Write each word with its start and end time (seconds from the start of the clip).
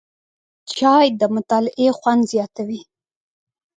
چای 0.77 1.07
د 1.19 1.21
مطالعې 1.35 1.87
خوند 1.97 2.21
زیاتوي 2.31 2.81